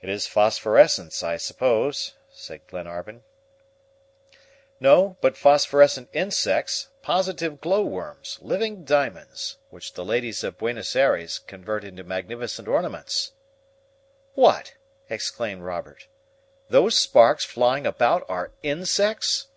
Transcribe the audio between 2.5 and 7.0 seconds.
Glenarvan. "No, but phosphorescent insects,